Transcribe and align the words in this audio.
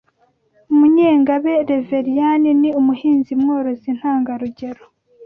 Munyengabe 0.77 1.53
Reveriyani 1.69 2.51
ni 2.61 2.69
umuhinzi 2.79 3.31
mworozi 3.41 3.89
ntangarugero 3.97 4.83